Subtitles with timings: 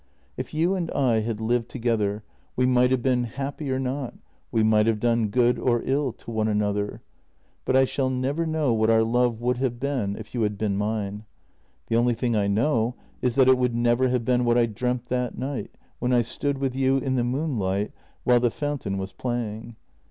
[0.35, 2.23] If you and I had lived together
[2.55, 4.15] we might have been happy or not,
[4.51, 7.03] we might have done good or ill to one another,
[7.65, 10.75] but I shall never know what our love would have been if you had been
[10.75, 11.25] mine.
[11.85, 15.05] The only thing I know is that it would never have been what I dreamt
[15.09, 15.69] that night
[15.99, 17.91] when I stood with you in the moon light
[18.23, 19.75] while the fountain was playing.